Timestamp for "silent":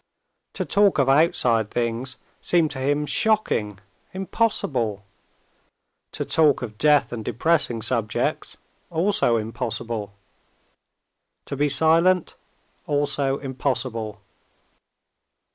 11.69-12.33